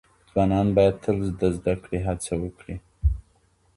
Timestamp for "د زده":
1.39-1.73